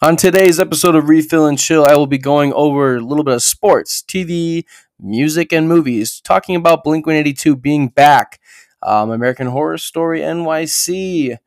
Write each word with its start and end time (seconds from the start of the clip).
On 0.00 0.14
today's 0.14 0.60
episode 0.60 0.94
of 0.94 1.08
Refill 1.08 1.46
and 1.46 1.58
Chill, 1.58 1.84
I 1.84 1.96
will 1.96 2.06
be 2.06 2.18
going 2.18 2.52
over 2.52 2.94
a 2.94 3.00
little 3.00 3.24
bit 3.24 3.34
of 3.34 3.42
sports, 3.42 4.00
TV, 4.00 4.64
music, 5.00 5.52
and 5.52 5.68
movies, 5.68 6.20
talking 6.20 6.54
about 6.54 6.84
Blink 6.84 7.04
182 7.04 7.56
being 7.56 7.88
back, 7.88 8.38
um, 8.80 9.10
American 9.10 9.48
Horror 9.48 9.76
Story 9.76 10.20
NYC, 10.20 11.38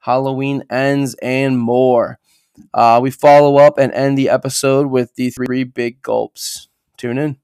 Halloween 0.00 0.64
Ends, 0.68 1.14
and 1.22 1.60
more. 1.60 2.18
Uh, 2.74 2.98
we 3.00 3.12
follow 3.12 3.58
up 3.58 3.78
and 3.78 3.92
end 3.92 4.18
the 4.18 4.28
episode 4.28 4.88
with 4.88 5.14
the 5.14 5.30
three 5.30 5.62
big 5.62 6.02
gulps. 6.02 6.66
Tune 6.96 7.16
in. 7.16 7.36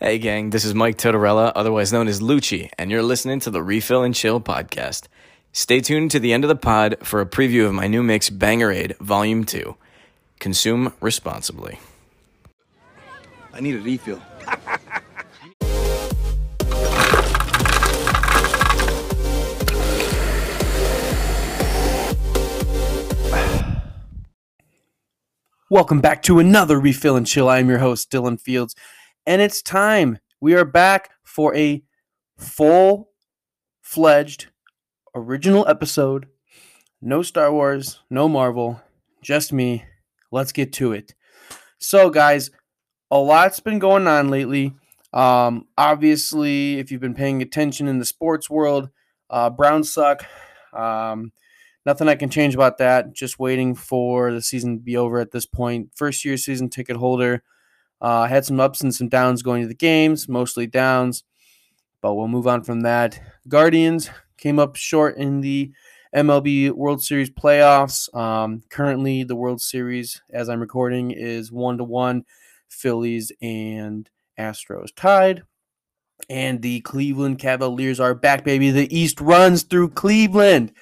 Hey, 0.00 0.18
gang, 0.18 0.50
this 0.50 0.64
is 0.64 0.74
Mike 0.74 0.98
Tortorella, 0.98 1.52
otherwise 1.54 1.92
known 1.92 2.08
as 2.08 2.20
Lucci, 2.20 2.68
and 2.76 2.90
you're 2.90 3.04
listening 3.04 3.38
to 3.38 3.50
the 3.50 3.62
Refill 3.62 4.02
and 4.02 4.12
Chill 4.12 4.40
podcast. 4.40 5.06
Stay 5.54 5.82
tuned 5.82 6.10
to 6.10 6.18
the 6.18 6.32
end 6.32 6.44
of 6.44 6.48
the 6.48 6.56
pod 6.56 6.96
for 7.02 7.20
a 7.20 7.26
preview 7.26 7.66
of 7.66 7.74
my 7.74 7.86
new 7.86 8.02
mix, 8.02 8.30
Bangerade 8.30 8.96
Volume 9.00 9.44
2. 9.44 9.76
Consume 10.40 10.94
responsibly. 10.98 11.78
I 13.52 13.60
need 13.60 13.74
a 13.74 13.80
refill. 13.80 14.22
Welcome 25.68 26.00
back 26.00 26.22
to 26.22 26.38
another 26.38 26.80
Refill 26.80 27.16
and 27.16 27.26
Chill. 27.26 27.50
I 27.50 27.58
am 27.58 27.68
your 27.68 27.80
host, 27.80 28.10
Dylan 28.10 28.40
Fields, 28.40 28.74
and 29.26 29.42
it's 29.42 29.60
time. 29.60 30.18
We 30.40 30.54
are 30.54 30.64
back 30.64 31.10
for 31.22 31.54
a 31.54 31.82
full 32.38 33.10
fledged 33.82 34.46
original 35.14 35.66
episode. 35.68 36.26
No 37.00 37.22
Star 37.22 37.52
Wars, 37.52 38.00
no 38.10 38.28
Marvel, 38.28 38.80
just 39.22 39.52
me. 39.52 39.84
Let's 40.30 40.52
get 40.52 40.72
to 40.74 40.92
it. 40.92 41.14
So, 41.78 42.10
guys, 42.10 42.50
a 43.10 43.18
lot's 43.18 43.60
been 43.60 43.78
going 43.78 44.06
on 44.06 44.30
lately. 44.30 44.74
Um, 45.12 45.66
obviously, 45.76 46.78
if 46.78 46.90
you've 46.90 47.00
been 47.00 47.14
paying 47.14 47.42
attention 47.42 47.88
in 47.88 47.98
the 47.98 48.04
sports 48.04 48.48
world, 48.48 48.88
uh, 49.28 49.50
Browns 49.50 49.92
suck. 49.92 50.24
Um, 50.72 51.32
nothing 51.84 52.08
I 52.08 52.14
can 52.14 52.30
change 52.30 52.54
about 52.54 52.78
that. 52.78 53.12
Just 53.12 53.38
waiting 53.38 53.74
for 53.74 54.32
the 54.32 54.40
season 54.40 54.78
to 54.78 54.82
be 54.82 54.96
over 54.96 55.18
at 55.18 55.32
this 55.32 55.44
point. 55.44 55.90
First 55.94 56.24
year 56.24 56.36
season 56.36 56.70
ticket 56.70 56.96
holder. 56.96 57.42
Uh, 58.00 58.26
had 58.26 58.44
some 58.44 58.58
ups 58.58 58.80
and 58.80 58.94
some 58.94 59.08
downs 59.08 59.42
going 59.42 59.62
to 59.62 59.68
the 59.68 59.74
games, 59.74 60.28
mostly 60.28 60.66
downs, 60.66 61.22
but 62.00 62.14
we'll 62.14 62.26
move 62.26 62.48
on 62.48 62.64
from 62.64 62.80
that. 62.80 63.20
Guardians 63.46 64.10
came 64.42 64.58
up 64.58 64.74
short 64.74 65.16
in 65.16 65.40
the 65.40 65.70
MLB 66.14 66.72
World 66.72 67.02
Series 67.02 67.30
playoffs. 67.30 68.12
Um, 68.14 68.62
currently, 68.70 69.22
the 69.22 69.36
World 69.36 69.60
Series, 69.60 70.20
as 70.30 70.48
I'm 70.48 70.60
recording, 70.60 71.12
is 71.12 71.52
one 71.52 71.78
to 71.78 71.84
one. 71.84 72.24
Phillies 72.68 73.30
and 73.40 74.10
Astros 74.38 74.88
tied. 74.96 75.44
And 76.28 76.60
the 76.60 76.80
Cleveland 76.80 77.38
Cavaliers 77.38 78.00
are 78.00 78.14
back, 78.14 78.44
baby. 78.44 78.70
The 78.70 78.94
East 78.96 79.20
runs 79.20 79.62
through 79.62 79.90
Cleveland. 79.90 80.72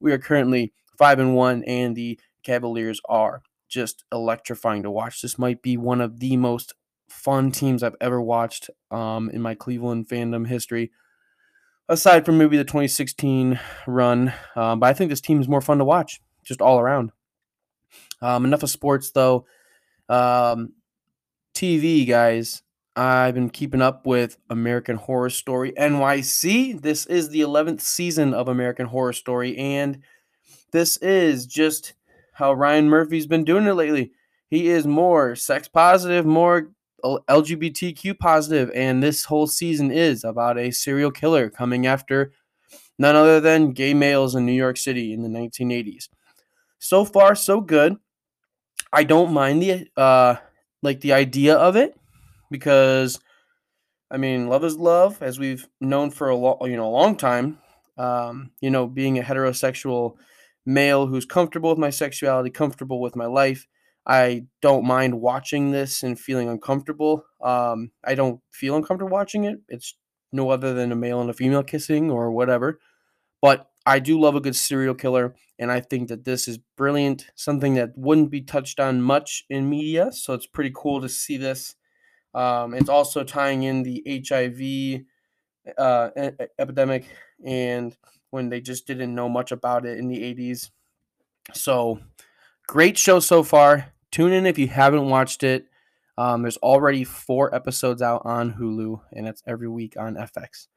We 0.00 0.12
are 0.12 0.18
currently 0.18 0.72
five 0.98 1.20
and 1.20 1.34
one, 1.36 1.62
and 1.64 1.94
the 1.94 2.18
Cavaliers 2.42 3.00
are 3.08 3.42
just 3.68 4.04
electrifying 4.12 4.82
to 4.82 4.90
watch. 4.90 5.22
This 5.22 5.38
might 5.38 5.62
be 5.62 5.76
one 5.76 6.00
of 6.00 6.18
the 6.18 6.36
most 6.36 6.74
fun 7.08 7.52
teams 7.52 7.82
I've 7.82 7.96
ever 8.00 8.20
watched 8.20 8.70
um, 8.90 9.30
in 9.30 9.40
my 9.40 9.54
Cleveland 9.54 10.08
fandom 10.08 10.48
history 10.48 10.90
aside 11.88 12.24
from 12.24 12.38
maybe 12.38 12.56
the 12.56 12.64
2016 12.64 13.58
run. 13.86 14.32
Um, 14.56 14.80
but 14.80 14.86
I 14.86 14.92
think 14.92 15.10
this 15.10 15.20
team 15.20 15.40
is 15.40 15.48
more 15.48 15.60
fun 15.60 15.78
to 15.78 15.84
watch, 15.84 16.20
just 16.44 16.60
all 16.60 16.78
around. 16.78 17.12
Um, 18.20 18.44
enough 18.44 18.62
of 18.62 18.70
sports, 18.70 19.10
though. 19.10 19.46
Um, 20.08 20.72
TV, 21.54 22.06
guys. 22.06 22.62
I've 22.96 23.34
been 23.34 23.50
keeping 23.50 23.82
up 23.82 24.06
with 24.06 24.38
American 24.50 24.96
Horror 24.96 25.30
Story 25.30 25.72
NYC. 25.72 26.80
This 26.80 27.06
is 27.06 27.28
the 27.28 27.40
11th 27.40 27.80
season 27.80 28.32
of 28.32 28.46
American 28.46 28.86
Horror 28.86 29.12
Story, 29.12 29.56
and 29.56 30.00
this 30.70 30.96
is 30.98 31.44
just 31.46 31.94
how 32.32 32.52
Ryan 32.52 32.88
Murphy's 32.88 33.26
been 33.26 33.44
doing 33.44 33.66
it 33.66 33.72
lately. 33.72 34.12
He 34.48 34.68
is 34.68 34.86
more 34.86 35.34
sex 35.34 35.66
positive, 35.66 36.24
more 36.24 36.70
LGBTQ 37.04 38.18
positive, 38.18 38.70
and 38.74 39.02
this 39.02 39.24
whole 39.24 39.46
season 39.46 39.90
is 39.90 40.24
about 40.24 40.58
a 40.58 40.70
serial 40.70 41.10
killer 41.10 41.50
coming 41.50 41.86
after 41.86 42.32
none 42.98 43.16
other 43.16 43.40
than 43.40 43.72
gay 43.72 43.94
males 43.94 44.34
in 44.34 44.46
New 44.46 44.52
York 44.52 44.76
City 44.76 45.12
in 45.12 45.22
the 45.22 45.28
1980s. 45.28 46.08
So 46.78 47.04
far, 47.04 47.34
so 47.34 47.60
good. 47.60 47.96
I 48.92 49.04
don't 49.04 49.32
mind 49.32 49.62
the 49.62 49.86
uh, 49.96 50.36
like 50.82 51.00
the 51.00 51.12
idea 51.12 51.56
of 51.56 51.76
it 51.76 51.98
because, 52.50 53.20
I 54.10 54.16
mean, 54.16 54.48
love 54.48 54.64
is 54.64 54.76
love, 54.76 55.22
as 55.22 55.38
we've 55.38 55.66
known 55.80 56.10
for 56.10 56.28
a 56.28 56.36
long, 56.36 56.58
you 56.62 56.76
know, 56.76 56.86
a 56.86 56.90
long 56.90 57.16
time. 57.16 57.58
Um, 57.96 58.50
you 58.60 58.70
know, 58.70 58.86
being 58.86 59.18
a 59.18 59.22
heterosexual 59.22 60.16
male 60.66 61.06
who's 61.06 61.24
comfortable 61.24 61.70
with 61.70 61.78
my 61.78 61.90
sexuality, 61.90 62.50
comfortable 62.50 63.00
with 63.00 63.14
my 63.14 63.26
life 63.26 63.66
I 64.06 64.46
don't 64.60 64.84
mind 64.84 65.20
watching 65.20 65.70
this 65.70 66.02
and 66.02 66.18
feeling 66.18 66.48
uncomfortable. 66.48 67.24
Um, 67.42 67.90
I 68.04 68.14
don't 68.14 68.40
feel 68.52 68.76
uncomfortable 68.76 69.12
watching 69.12 69.44
it. 69.44 69.60
It's 69.68 69.96
no 70.32 70.50
other 70.50 70.74
than 70.74 70.92
a 70.92 70.96
male 70.96 71.20
and 71.20 71.30
a 71.30 71.34
female 71.34 71.62
kissing 71.62 72.10
or 72.10 72.30
whatever. 72.30 72.80
But 73.40 73.68
I 73.86 73.98
do 73.98 74.18
love 74.20 74.34
a 74.34 74.40
good 74.40 74.56
serial 74.56 74.94
killer, 74.94 75.34
and 75.58 75.70
I 75.70 75.80
think 75.80 76.08
that 76.08 76.24
this 76.24 76.48
is 76.48 76.58
brilliant. 76.76 77.26
Something 77.34 77.74
that 77.74 77.90
wouldn't 77.96 78.30
be 78.30 78.40
touched 78.40 78.80
on 78.80 79.02
much 79.02 79.44
in 79.50 79.68
media, 79.68 80.12
so 80.12 80.34
it's 80.34 80.46
pretty 80.46 80.72
cool 80.74 81.00
to 81.02 81.08
see 81.08 81.36
this. 81.36 81.74
Um, 82.34 82.74
it's 82.74 82.88
also 82.88 83.24
tying 83.24 83.64
in 83.64 83.82
the 83.82 84.02
HIV 84.06 85.04
uh, 85.78 86.10
epidemic, 86.58 87.06
and 87.44 87.96
when 88.30 88.48
they 88.48 88.60
just 88.60 88.86
didn't 88.86 89.14
know 89.14 89.28
much 89.28 89.52
about 89.52 89.86
it 89.86 89.98
in 89.98 90.08
the 90.08 90.22
80s. 90.24 90.70
So, 91.54 92.00
great 92.68 92.98
show 92.98 93.20
so 93.20 93.42
far. 93.44 93.93
Tune 94.14 94.30
in 94.30 94.46
if 94.46 94.60
you 94.60 94.68
haven't 94.68 95.08
watched 95.08 95.42
it. 95.42 95.66
Um, 96.16 96.42
there's 96.42 96.56
already 96.58 97.02
four 97.02 97.52
episodes 97.52 98.00
out 98.00 98.22
on 98.24 98.54
Hulu, 98.54 99.00
and 99.12 99.26
it's 99.26 99.42
every 99.44 99.66
week 99.66 99.96
on 99.98 100.14
FX. 100.14 100.68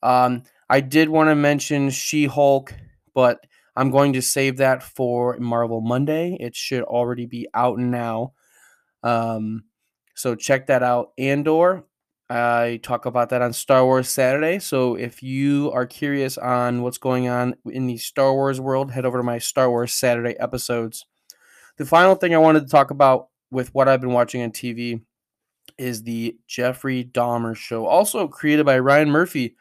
Um, 0.00 0.44
I 0.70 0.78
did 0.80 1.08
want 1.08 1.28
to 1.28 1.34
mention 1.34 1.90
She 1.90 2.26
Hulk, 2.26 2.72
but 3.12 3.40
I'm 3.74 3.90
going 3.90 4.12
to 4.12 4.22
save 4.22 4.58
that 4.58 4.84
for 4.84 5.36
Marvel 5.40 5.80
Monday. 5.80 6.36
It 6.38 6.54
should 6.54 6.84
already 6.84 7.26
be 7.26 7.48
out 7.52 7.80
now. 7.80 8.34
Um, 9.02 9.64
so 10.14 10.36
check 10.36 10.68
that 10.68 10.84
out. 10.84 11.14
Andor, 11.18 11.82
I 12.30 12.78
talk 12.84 13.06
about 13.06 13.30
that 13.30 13.42
on 13.42 13.52
Star 13.54 13.84
Wars 13.84 14.08
Saturday. 14.08 14.60
So 14.60 14.94
if 14.94 15.20
you 15.20 15.72
are 15.72 15.84
curious 15.84 16.38
on 16.38 16.82
what's 16.82 16.98
going 16.98 17.26
on 17.26 17.56
in 17.66 17.88
the 17.88 17.96
Star 17.96 18.32
Wars 18.32 18.60
world, 18.60 18.92
head 18.92 19.04
over 19.04 19.18
to 19.18 19.24
my 19.24 19.38
Star 19.38 19.68
Wars 19.68 19.92
Saturday 19.92 20.38
episodes. 20.38 21.04
The 21.76 21.86
final 21.86 22.14
thing 22.14 22.34
I 22.34 22.38
wanted 22.38 22.60
to 22.60 22.68
talk 22.68 22.90
about 22.90 23.28
with 23.50 23.74
what 23.74 23.88
I've 23.88 24.00
been 24.00 24.12
watching 24.12 24.42
on 24.42 24.50
TV 24.50 25.02
is 25.78 26.02
the 26.02 26.36
Jeffrey 26.46 27.04
Dahmer 27.04 27.56
show, 27.56 27.86
also 27.86 28.28
created 28.28 28.64
by 28.64 28.78
Ryan 28.78 29.10
Murphy. 29.10 29.56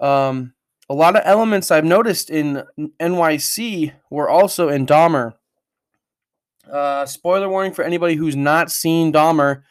Um, 0.00 0.54
a 0.88 0.94
lot 0.94 1.16
of 1.16 1.22
elements 1.24 1.70
I've 1.70 1.84
noticed 1.84 2.30
in 2.30 2.64
NYC 3.00 3.92
were 4.10 4.28
also 4.28 4.68
in 4.68 4.86
Dahmer. 4.86 5.34
Uh, 6.70 7.06
spoiler 7.06 7.48
warning 7.48 7.72
for 7.72 7.84
anybody 7.84 8.14
who's 8.14 8.36
not 8.36 8.70
seen 8.70 9.12
Dahmer. 9.12 9.62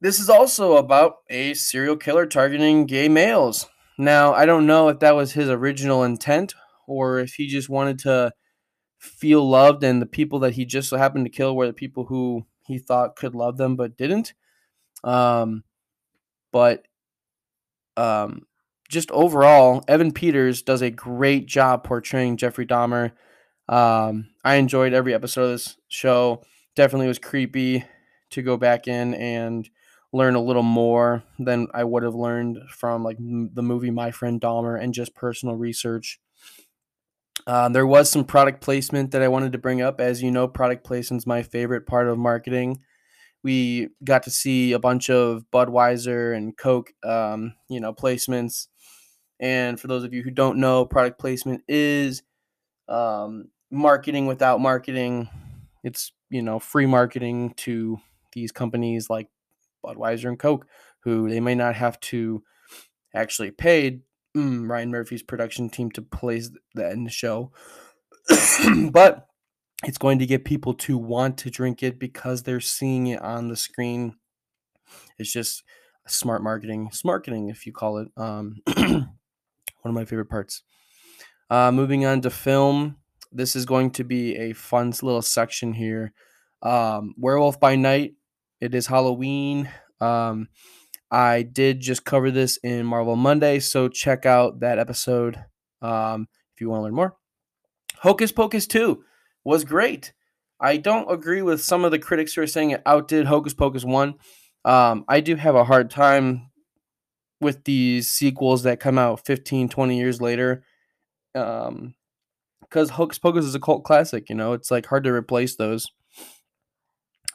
This 0.00 0.20
is 0.20 0.28
also 0.30 0.76
about 0.76 1.16
a 1.28 1.54
serial 1.54 1.96
killer 1.96 2.26
targeting 2.26 2.86
gay 2.86 3.08
males. 3.08 3.66
Now, 3.98 4.32
I 4.32 4.46
don't 4.46 4.66
know 4.66 4.88
if 4.88 5.00
that 5.00 5.16
was 5.16 5.32
his 5.32 5.48
original 5.48 6.04
intent 6.04 6.54
or 6.86 7.18
if 7.18 7.34
he 7.34 7.48
just 7.48 7.68
wanted 7.68 7.98
to 8.00 8.32
feel 8.98 9.48
loved 9.48 9.84
and 9.84 10.02
the 10.02 10.06
people 10.06 10.40
that 10.40 10.54
he 10.54 10.64
just 10.64 10.88
so 10.88 10.96
happened 10.96 11.24
to 11.24 11.30
kill 11.30 11.54
were 11.56 11.66
the 11.66 11.72
people 11.72 12.04
who 12.06 12.44
he 12.66 12.78
thought 12.78 13.16
could 13.16 13.34
love 13.34 13.56
them 13.56 13.76
but 13.76 13.96
didn't. 13.96 14.34
Um 15.04 15.64
but 16.52 16.86
um 17.96 18.42
just 18.88 19.10
overall 19.10 19.82
evan 19.86 20.12
peters 20.12 20.62
does 20.62 20.82
a 20.82 20.90
great 20.90 21.46
job 21.46 21.84
portraying 21.84 22.36
jeffrey 22.36 22.66
dahmer. 22.66 23.12
Um 23.68 24.28
i 24.44 24.54
enjoyed 24.56 24.92
every 24.92 25.14
episode 25.14 25.44
of 25.44 25.50
this 25.50 25.76
show. 25.88 26.42
Definitely 26.74 27.08
was 27.08 27.18
creepy 27.18 27.84
to 28.30 28.42
go 28.42 28.56
back 28.56 28.88
in 28.88 29.14
and 29.14 29.68
learn 30.12 30.34
a 30.34 30.40
little 30.40 30.62
more 30.62 31.22
than 31.38 31.66
i 31.74 31.84
would 31.84 32.02
have 32.02 32.14
learned 32.14 32.58
from 32.70 33.04
like 33.04 33.18
the 33.18 33.62
movie 33.62 33.90
my 33.90 34.10
friend 34.10 34.40
dahmer 34.40 34.80
and 34.82 34.94
just 34.94 35.14
personal 35.14 35.54
research 35.54 36.18
um, 37.46 37.72
there 37.72 37.86
was 37.86 38.10
some 38.10 38.24
product 38.24 38.60
placement 38.60 39.12
that 39.12 39.22
I 39.22 39.28
wanted 39.28 39.52
to 39.52 39.58
bring 39.58 39.80
up. 39.80 40.00
As 40.00 40.22
you 40.22 40.30
know, 40.30 40.48
product 40.48 40.84
placement 40.84 41.22
is 41.22 41.26
my 41.26 41.42
favorite 41.42 41.86
part 41.86 42.08
of 42.08 42.18
marketing. 42.18 42.80
We 43.42 43.88
got 44.02 44.24
to 44.24 44.30
see 44.30 44.72
a 44.72 44.78
bunch 44.78 45.10
of 45.10 45.44
Budweiser 45.52 46.36
and 46.36 46.56
Coke, 46.56 46.92
um, 47.04 47.54
you 47.68 47.80
know, 47.80 47.94
placements. 47.94 48.66
And 49.40 49.78
for 49.78 49.86
those 49.86 50.04
of 50.04 50.12
you 50.12 50.22
who 50.22 50.30
don't 50.30 50.58
know, 50.58 50.84
product 50.84 51.20
placement 51.20 51.62
is 51.68 52.22
um, 52.88 53.50
marketing 53.70 54.26
without 54.26 54.60
marketing. 54.60 55.28
it's 55.84 56.12
you 56.30 56.42
know 56.42 56.58
free 56.58 56.86
marketing 56.86 57.54
to 57.56 57.98
these 58.32 58.52
companies 58.52 59.08
like 59.08 59.28
Budweiser 59.84 60.28
and 60.28 60.38
Coke, 60.38 60.66
who 61.04 61.28
they 61.28 61.40
may 61.40 61.54
not 61.54 61.74
have 61.76 61.98
to 62.00 62.42
actually 63.14 63.50
pay 63.50 64.00
mm, 64.36 64.68
Ryan 64.68 64.90
Murphy's 64.90 65.22
production 65.22 65.68
team 65.68 65.90
to 65.92 66.02
place 66.02 66.50
that 66.74 66.92
in 66.92 67.04
the 67.04 67.10
show, 67.10 67.52
but 68.90 69.26
it's 69.84 69.98
going 69.98 70.18
to 70.18 70.26
get 70.26 70.44
people 70.44 70.74
to 70.74 70.98
want 70.98 71.38
to 71.38 71.50
drink 71.50 71.82
it 71.82 71.98
because 71.98 72.42
they're 72.42 72.60
seeing 72.60 73.06
it 73.06 73.22
on 73.22 73.48
the 73.48 73.56
screen. 73.56 74.16
It's 75.18 75.32
just 75.32 75.62
smart 76.06 76.42
marketing, 76.42 76.90
marketing 77.04 77.48
if 77.48 77.66
you 77.66 77.72
call 77.72 77.98
it. 77.98 78.08
Um, 78.16 78.56
one 78.66 79.08
of 79.84 79.94
my 79.94 80.04
favorite 80.04 80.30
parts. 80.30 80.62
Uh, 81.50 81.72
moving 81.72 82.04
on 82.04 82.20
to 82.22 82.30
film, 82.30 82.96
this 83.32 83.56
is 83.56 83.64
going 83.64 83.90
to 83.92 84.04
be 84.04 84.36
a 84.36 84.52
fun 84.52 84.92
little 85.02 85.22
section 85.22 85.72
here. 85.72 86.12
Um, 86.62 87.14
Werewolf 87.16 87.60
by 87.60 87.76
Night. 87.76 88.14
It 88.60 88.74
is 88.74 88.86
Halloween. 88.86 89.70
Um, 90.00 90.48
I 91.10 91.42
did 91.42 91.80
just 91.80 92.04
cover 92.04 92.30
this 92.30 92.58
in 92.58 92.84
Marvel 92.84 93.16
Monday, 93.16 93.60
so 93.60 93.88
check 93.88 94.26
out 94.26 94.60
that 94.60 94.78
episode 94.78 95.42
um, 95.80 96.28
if 96.54 96.60
you 96.60 96.68
want 96.68 96.80
to 96.80 96.84
learn 96.84 96.94
more. 96.94 97.16
Hocus 97.96 98.30
Pocus 98.30 98.66
2 98.66 99.02
was 99.44 99.64
great. 99.64 100.12
I 100.60 100.76
don't 100.76 101.10
agree 101.10 101.42
with 101.42 101.62
some 101.62 101.84
of 101.84 101.90
the 101.90 101.98
critics 101.98 102.34
who 102.34 102.42
are 102.42 102.46
saying 102.46 102.70
it 102.70 102.82
outdid 102.84 103.26
Hocus 103.26 103.54
Pocus 103.54 103.84
1. 103.84 104.14
Um, 104.64 105.04
I 105.08 105.20
do 105.20 105.36
have 105.36 105.54
a 105.54 105.64
hard 105.64 105.90
time 105.90 106.50
with 107.40 107.64
these 107.64 108.08
sequels 108.08 108.64
that 108.64 108.80
come 108.80 108.98
out 108.98 109.24
15, 109.24 109.68
20 109.68 109.98
years 109.98 110.20
later. 110.20 110.64
Um, 111.34 111.94
because 112.60 112.90
Hocus 112.90 113.18
Pocus 113.18 113.46
is 113.46 113.54
a 113.54 113.60
cult 113.60 113.84
classic, 113.84 114.28
you 114.28 114.34
know, 114.34 114.52
it's 114.52 114.70
like 114.70 114.84
hard 114.86 115.04
to 115.04 115.12
replace 115.12 115.56
those. 115.56 115.90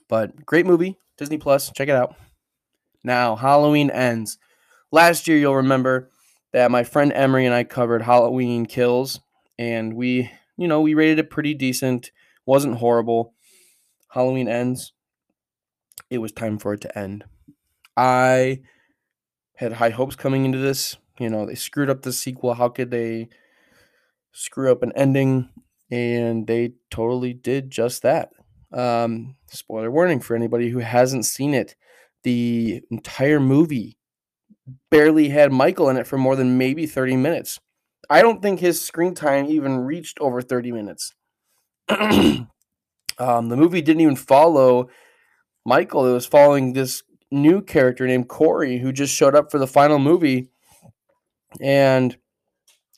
But 0.07 0.45
great 0.45 0.67
movie, 0.67 0.99
Disney 1.17 1.37
Plus, 1.39 1.71
check 1.71 1.87
it 1.87 1.95
out. 1.95 2.15
Now, 3.03 3.35
Halloween 3.35 3.89
ends. 3.89 4.37
Last 4.91 5.27
year, 5.27 5.37
you'll 5.37 5.55
remember 5.55 6.09
that 6.53 6.71
my 6.71 6.83
friend 6.83 7.11
Emery 7.13 7.45
and 7.45 7.53
I 7.53 7.63
covered 7.63 8.03
Halloween 8.03 8.65
Kills, 8.65 9.19
and 9.57 9.93
we, 9.93 10.31
you 10.57 10.67
know, 10.67 10.81
we 10.81 10.93
rated 10.93 11.19
it 11.19 11.29
pretty 11.29 11.53
decent. 11.53 12.11
wasn't 12.45 12.77
horrible. 12.77 13.33
Halloween 14.09 14.47
ends. 14.47 14.93
It 16.09 16.19
was 16.19 16.31
time 16.31 16.59
for 16.59 16.73
it 16.73 16.81
to 16.81 16.97
end. 16.97 17.25
I 17.97 18.61
had 19.55 19.73
high 19.73 19.89
hopes 19.89 20.15
coming 20.15 20.45
into 20.45 20.59
this. 20.59 20.97
You 21.19 21.29
know, 21.29 21.45
they 21.45 21.55
screwed 21.55 21.89
up 21.89 22.03
the 22.03 22.13
sequel. 22.13 22.53
How 22.53 22.69
could 22.69 22.91
they 22.91 23.29
screw 24.31 24.71
up 24.71 24.83
an 24.83 24.91
ending? 24.95 25.49
And 25.91 26.47
they 26.47 26.73
totally 26.89 27.33
did 27.33 27.71
just 27.71 28.01
that. 28.03 28.31
Um, 28.71 29.35
spoiler 29.47 29.91
warning 29.91 30.19
for 30.19 30.35
anybody 30.35 30.69
who 30.69 30.79
hasn't 30.79 31.25
seen 31.25 31.53
it 31.53 31.75
the 32.23 32.81
entire 32.89 33.39
movie 33.39 33.97
barely 34.89 35.29
had 35.29 35.51
Michael 35.51 35.89
in 35.89 35.97
it 35.97 36.07
for 36.07 36.17
more 36.17 36.35
than 36.35 36.57
maybe 36.57 36.85
30 36.85 37.17
minutes. 37.17 37.59
I 38.09 38.21
don't 38.21 38.41
think 38.41 38.59
his 38.59 38.81
screen 38.81 39.13
time 39.13 39.45
even 39.45 39.79
reached 39.79 40.19
over 40.19 40.41
30 40.41 40.71
minutes. 40.71 41.13
um, 41.89 42.47
the 43.17 43.57
movie 43.57 43.81
didn't 43.81 44.01
even 44.01 44.15
follow 44.15 44.89
Michael, 45.65 46.05
it 46.05 46.13
was 46.13 46.25
following 46.25 46.73
this 46.73 47.03
new 47.31 47.61
character 47.61 48.05
named 48.05 48.27
Corey 48.27 48.79
who 48.79 48.91
just 48.91 49.15
showed 49.15 49.35
up 49.35 49.49
for 49.49 49.57
the 49.57 49.67
final 49.67 49.97
movie. 49.97 50.49
And 51.61 52.15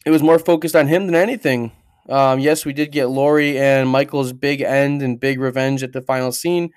it 0.06 0.12
was 0.12 0.24
more 0.24 0.40
focused 0.40 0.76
on 0.76 0.88
him 0.88 1.06
than 1.06 1.16
anything. 1.16 1.72
Um, 2.10 2.40
yes, 2.40 2.66
we 2.66 2.74
did 2.74 2.92
get 2.92 3.08
Laurie 3.08 3.58
and 3.58 3.90
Michael's 3.90 4.34
big 4.34 4.62
end 4.62 5.02
and 5.02 5.20
big 5.20 5.40
revenge 5.40 5.84
at 5.84 5.94
the 5.94 6.02
final 6.02 6.32
scene. 6.32 6.72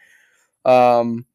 Um, 0.64 1.26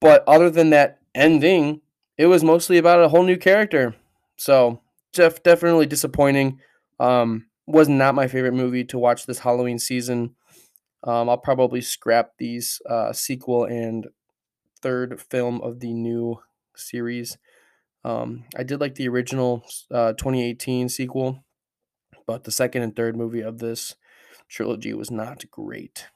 but 0.00 0.24
other 0.26 0.50
than 0.50 0.70
that 0.70 0.98
ending, 1.14 1.80
it 2.16 2.26
was 2.26 2.44
mostly 2.44 2.78
about 2.78 3.02
a 3.02 3.08
whole 3.08 3.22
new 3.22 3.36
character. 3.36 3.94
So, 4.36 4.80
Jeff, 5.12 5.42
definitely 5.42 5.86
disappointing. 5.86 6.60
Um, 7.00 7.46
was 7.66 7.88
not 7.88 8.14
my 8.14 8.26
favorite 8.28 8.54
movie 8.54 8.84
to 8.84 8.98
watch 8.98 9.26
this 9.26 9.40
Halloween 9.40 9.78
season. 9.78 10.34
Um, 11.04 11.28
I'll 11.28 11.38
probably 11.38 11.80
scrap 11.80 12.32
these 12.38 12.80
uh, 12.88 13.12
sequel 13.12 13.64
and 13.64 14.08
third 14.82 15.20
film 15.20 15.60
of 15.62 15.80
the 15.80 15.92
new 15.92 16.40
series. 16.76 17.38
Um, 18.04 18.44
I 18.56 18.62
did 18.62 18.80
like 18.80 18.94
the 18.94 19.08
original 19.08 19.64
uh, 19.90 20.12
2018 20.14 20.88
sequel, 20.88 21.44
but 22.26 22.44
the 22.44 22.52
second 22.52 22.82
and 22.82 22.94
third 22.96 23.16
movie 23.16 23.40
of 23.42 23.58
this 23.58 23.96
trilogy 24.48 24.94
was 24.94 25.10
not 25.10 25.44
great. 25.50 26.06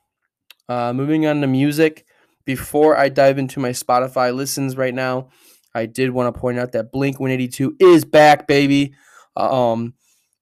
Uh, 0.69 0.93
moving 0.93 1.27
on 1.27 1.41
to 1.41 1.47
music, 1.47 2.07
before 2.45 2.97
I 2.97 3.09
dive 3.09 3.39
into 3.39 3.61
my 3.61 3.71
Spotify 3.71 4.35
listens 4.35 4.77
right 4.77 4.95
now, 4.95 5.29
I 5.75 5.87
did 5.87 6.11
want 6.11 6.35
to 6.35 6.41
point 6.41 6.59
out 6.59 6.73
that 6.73 6.93
Blink 6.93 7.19
182 7.19 7.77
is 7.79 8.05
back, 8.05 8.47
baby. 8.47 8.95
Um, 9.37 9.95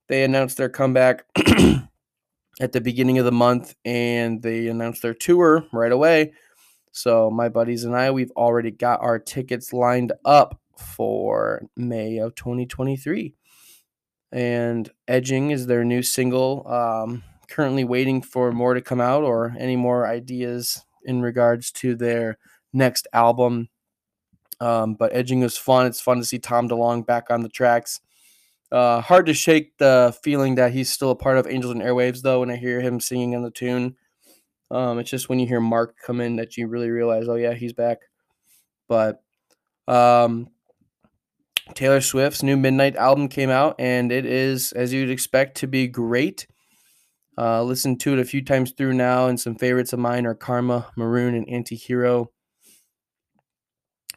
they 0.08 0.24
announced 0.24 0.56
their 0.56 0.68
comeback 0.68 1.24
at 2.60 2.72
the 2.72 2.80
beginning 2.80 3.18
of 3.18 3.24
the 3.24 3.32
month 3.32 3.74
and 3.84 4.42
they 4.42 4.66
announced 4.68 5.02
their 5.02 5.14
tour 5.14 5.64
right 5.72 5.92
away. 5.92 6.32
So, 6.92 7.30
my 7.30 7.48
buddies 7.48 7.84
and 7.84 7.94
I, 7.94 8.10
we've 8.10 8.32
already 8.32 8.72
got 8.72 9.00
our 9.00 9.20
tickets 9.20 9.72
lined 9.72 10.12
up 10.24 10.60
for 10.76 11.62
May 11.76 12.18
of 12.18 12.34
2023. 12.34 13.34
And 14.32 14.90
Edging 15.06 15.52
is 15.52 15.66
their 15.66 15.84
new 15.84 16.02
single. 16.02 16.66
Um, 16.66 17.22
currently 17.48 17.84
waiting 17.84 18.22
for 18.22 18.52
more 18.52 18.74
to 18.74 18.80
come 18.80 19.00
out 19.00 19.22
or 19.22 19.54
any 19.58 19.76
more 19.76 20.06
ideas 20.06 20.84
in 21.04 21.22
regards 21.22 21.70
to 21.72 21.94
their 21.94 22.38
next 22.72 23.06
album. 23.12 23.68
Um, 24.60 24.94
but 24.94 25.14
Edging 25.14 25.40
was 25.40 25.56
fun. 25.56 25.86
It's 25.86 26.00
fun 26.00 26.18
to 26.18 26.24
see 26.24 26.38
Tom 26.38 26.68
DeLonge 26.68 27.06
back 27.06 27.30
on 27.30 27.42
the 27.42 27.48
tracks. 27.48 28.00
Uh, 28.70 29.00
hard 29.00 29.26
to 29.26 29.34
shake 29.34 29.76
the 29.78 30.16
feeling 30.22 30.54
that 30.56 30.72
he's 30.72 30.92
still 30.92 31.10
a 31.10 31.16
part 31.16 31.38
of 31.38 31.46
Angels 31.46 31.72
and 31.72 31.82
Airwaves, 31.82 32.22
though, 32.22 32.40
when 32.40 32.50
I 32.50 32.56
hear 32.56 32.80
him 32.80 33.00
singing 33.00 33.34
on 33.34 33.42
the 33.42 33.50
tune. 33.50 33.96
Um, 34.70 34.98
it's 34.98 35.10
just 35.10 35.28
when 35.28 35.40
you 35.40 35.46
hear 35.46 35.60
Mark 35.60 35.96
come 36.04 36.20
in 36.20 36.36
that 36.36 36.56
you 36.56 36.68
really 36.68 36.90
realize, 36.90 37.26
oh, 37.28 37.34
yeah, 37.34 37.54
he's 37.54 37.72
back. 37.72 37.98
But 38.88 39.22
um, 39.88 40.50
Taylor 41.74 42.00
Swift's 42.00 42.42
new 42.42 42.56
Midnight 42.56 42.94
album 42.94 43.28
came 43.28 43.50
out, 43.50 43.76
and 43.78 44.12
it 44.12 44.26
is, 44.26 44.72
as 44.72 44.92
you'd 44.92 45.10
expect, 45.10 45.56
to 45.58 45.66
be 45.66 45.88
great. 45.88 46.46
Uh, 47.38 47.62
listened 47.62 48.00
to 48.00 48.12
it 48.12 48.18
a 48.18 48.24
few 48.24 48.42
times 48.42 48.72
through 48.72 48.92
now, 48.92 49.26
and 49.26 49.40
some 49.40 49.54
favorites 49.54 49.92
of 49.92 49.98
mine 49.98 50.26
are 50.26 50.34
Karma, 50.34 50.90
Maroon, 50.96 51.34
and 51.34 51.46
Antihero. 51.46 52.28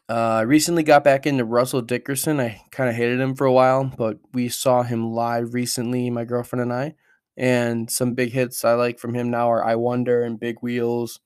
Uh, 0.08 0.12
I 0.12 0.40
recently 0.42 0.82
got 0.82 1.02
back 1.02 1.26
into 1.26 1.44
Russell 1.44 1.80
Dickerson. 1.80 2.38
I 2.38 2.60
kind 2.70 2.90
of 2.90 2.96
hated 2.96 3.20
him 3.20 3.34
for 3.34 3.46
a 3.46 3.52
while, 3.52 3.84
but 3.96 4.18
we 4.34 4.50
saw 4.50 4.82
him 4.82 5.12
live 5.12 5.54
recently, 5.54 6.10
my 6.10 6.24
girlfriend 6.24 6.62
and 6.62 6.72
I. 6.72 6.94
And 7.36 7.90
some 7.90 8.14
big 8.14 8.32
hits 8.32 8.64
I 8.64 8.74
like 8.74 8.98
from 8.98 9.14
him 9.14 9.30
now 9.30 9.50
are 9.50 9.64
I 9.64 9.76
Wonder 9.76 10.22
and 10.22 10.38
Big 10.38 10.56
Wheels. 10.60 11.20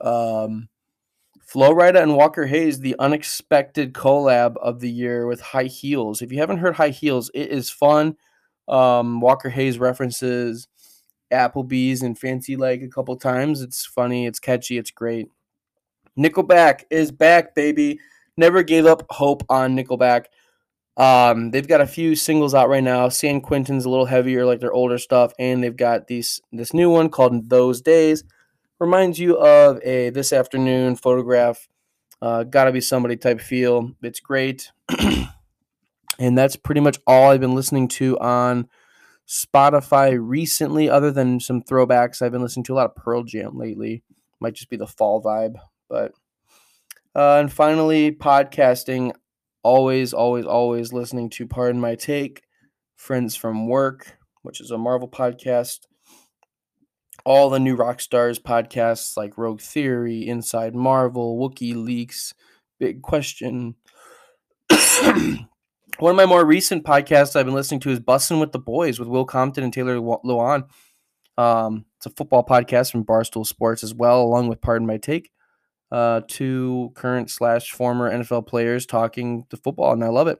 Um, 0.00 0.68
Flo 1.42 1.74
Rida 1.74 2.00
and 2.00 2.16
Walker 2.16 2.46
Hayes, 2.46 2.78
the 2.78 2.94
unexpected 3.00 3.92
collab 3.92 4.56
of 4.58 4.78
the 4.78 4.90
year 4.90 5.26
with 5.26 5.40
High 5.40 5.64
Heels. 5.64 6.22
If 6.22 6.30
you 6.30 6.38
haven't 6.38 6.58
heard 6.58 6.76
High 6.76 6.90
Heels, 6.90 7.28
it 7.34 7.48
is 7.50 7.70
fun. 7.70 8.16
Um, 8.68 9.20
Walker 9.20 9.48
Hayes 9.48 9.80
references 9.80 10.68
Applebee's 11.30 12.02
and 12.02 12.18
Fancy 12.18 12.56
Like 12.56 12.82
a 12.82 12.88
couple 12.88 13.16
times. 13.16 13.62
It's 13.62 13.84
funny, 13.86 14.26
it's 14.26 14.38
catchy, 14.38 14.78
it's 14.78 14.90
great. 14.90 15.28
Nickelback 16.18 16.84
is 16.90 17.12
back, 17.12 17.54
baby. 17.54 17.98
Never 18.36 18.62
gave 18.62 18.86
up 18.86 19.06
hope 19.10 19.42
on 19.48 19.76
Nickelback. 19.76 20.26
Um, 20.96 21.50
they've 21.50 21.66
got 21.66 21.80
a 21.80 21.86
few 21.86 22.14
singles 22.14 22.54
out 22.54 22.68
right 22.68 22.82
now. 22.82 23.08
San 23.08 23.40
Quentin's 23.40 23.84
a 23.84 23.90
little 23.90 24.06
heavier, 24.06 24.44
like 24.44 24.60
their 24.60 24.72
older 24.72 24.98
stuff, 24.98 25.32
and 25.38 25.62
they've 25.62 25.76
got 25.76 26.08
these 26.08 26.40
this 26.52 26.74
new 26.74 26.90
one 26.90 27.08
called 27.08 27.48
Those 27.48 27.80
Days. 27.80 28.24
Reminds 28.78 29.18
you 29.18 29.38
of 29.38 29.80
a 29.82 30.10
this 30.10 30.32
afternoon 30.32 30.96
photograph. 30.96 31.68
Uh, 32.20 32.44
gotta 32.44 32.72
be 32.72 32.80
somebody 32.80 33.16
type 33.16 33.40
feel. 33.40 33.92
It's 34.02 34.20
great. 34.20 34.72
and 36.18 36.36
that's 36.36 36.56
pretty 36.56 36.80
much 36.82 36.98
all 37.06 37.30
I've 37.30 37.40
been 37.40 37.54
listening 37.54 37.88
to 37.88 38.18
on 38.18 38.68
Spotify 39.30 40.18
recently, 40.20 40.90
other 40.90 41.12
than 41.12 41.38
some 41.38 41.62
throwbacks. 41.62 42.20
I've 42.20 42.32
been 42.32 42.42
listening 42.42 42.64
to 42.64 42.74
a 42.74 42.76
lot 42.76 42.86
of 42.86 42.96
Pearl 42.96 43.22
Jam 43.22 43.56
lately. 43.56 44.02
Might 44.40 44.54
just 44.54 44.70
be 44.70 44.76
the 44.76 44.88
fall 44.88 45.22
vibe, 45.22 45.54
but 45.88 46.12
uh, 47.14 47.36
and 47.38 47.52
finally, 47.52 48.10
podcasting. 48.10 49.12
Always, 49.62 50.12
always, 50.12 50.46
always 50.46 50.92
listening 50.92 51.30
to 51.30 51.46
Pardon 51.46 51.80
My 51.80 51.94
Take, 51.94 52.42
Friends 52.96 53.36
from 53.36 53.68
Work, 53.68 54.18
which 54.42 54.60
is 54.60 54.72
a 54.72 54.78
Marvel 54.78 55.08
podcast. 55.08 55.80
All 57.24 57.50
the 57.50 57.60
new 57.60 57.76
rock 57.76 58.00
stars 58.00 58.40
podcasts 58.40 59.16
like 59.16 59.38
Rogue 59.38 59.60
Theory, 59.60 60.26
Inside 60.26 60.74
Marvel, 60.74 61.38
Wookie 61.38 61.76
Leaks, 61.76 62.34
Big 62.80 63.02
Question. 63.02 63.76
One 66.00 66.12
of 66.12 66.16
my 66.16 66.24
more 66.24 66.46
recent 66.46 66.82
podcasts 66.82 67.36
I've 67.36 67.44
been 67.44 67.54
listening 67.54 67.80
to 67.80 67.90
is 67.90 68.00
Bussin' 68.00 68.40
with 68.40 68.52
the 68.52 68.58
Boys 68.58 68.98
with 68.98 69.06
Will 69.06 69.26
Compton 69.26 69.64
and 69.64 69.70
Taylor 69.70 69.96
Lewan. 69.96 70.64
Um, 71.36 71.84
it's 71.98 72.06
a 72.06 72.10
football 72.10 72.42
podcast 72.42 72.90
from 72.90 73.04
Barstool 73.04 73.46
Sports 73.46 73.84
as 73.84 73.92
well, 73.92 74.22
along 74.22 74.48
with 74.48 74.62
Pardon 74.62 74.86
My 74.86 74.96
Take. 74.96 75.30
Uh, 75.92 76.22
two 76.26 76.90
current 76.94 77.28
slash 77.28 77.72
former 77.72 78.10
NFL 78.10 78.46
players 78.46 78.86
talking 78.86 79.44
to 79.50 79.58
football, 79.58 79.92
and 79.92 80.02
I 80.02 80.08
love 80.08 80.26
it. 80.26 80.38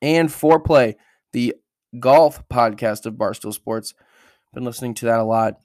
And 0.00 0.32
Fore 0.32 0.58
Play, 0.58 0.96
the 1.32 1.54
golf 2.00 2.42
podcast 2.48 3.06
of 3.06 3.14
Barstool 3.14 3.54
Sports. 3.54 3.94
Been 4.52 4.64
listening 4.64 4.94
to 4.94 5.06
that 5.06 5.20
a 5.20 5.24
lot. 5.24 5.60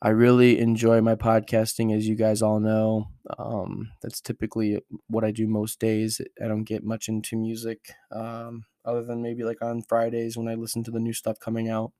I 0.00 0.10
really 0.10 0.60
enjoy 0.60 1.00
my 1.00 1.16
podcasting, 1.16 1.96
as 1.96 2.06
you 2.06 2.14
guys 2.14 2.40
all 2.40 2.60
know. 2.60 3.08
Um, 3.36 3.90
that's 4.00 4.20
typically 4.20 4.78
what 5.08 5.24
I 5.24 5.32
do 5.32 5.48
most 5.48 5.80
days. 5.80 6.20
I 6.42 6.46
don't 6.46 6.64
get 6.64 6.84
much 6.84 7.08
into 7.08 7.36
music, 7.36 7.90
um, 8.12 8.64
other 8.84 9.02
than 9.02 9.22
maybe 9.22 9.42
like 9.42 9.60
on 9.60 9.82
Fridays 9.82 10.36
when 10.36 10.46
I 10.46 10.54
listen 10.54 10.84
to 10.84 10.92
the 10.92 11.00
new 11.00 11.12
stuff 11.12 11.40
coming 11.40 11.68
out. 11.68 11.92